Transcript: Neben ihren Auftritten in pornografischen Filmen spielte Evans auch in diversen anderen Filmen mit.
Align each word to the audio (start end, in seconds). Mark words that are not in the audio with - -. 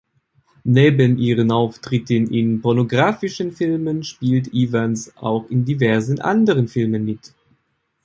Neben 0.63 1.19
ihren 1.19 1.51
Auftritten 1.51 2.25
in 2.33 2.59
pornografischen 2.59 3.51
Filmen 3.51 4.03
spielte 4.03 4.49
Evans 4.51 5.15
auch 5.15 5.47
in 5.51 5.63
diversen 5.63 6.19
anderen 6.19 6.67
Filmen 6.67 7.05
mit. 7.05 7.35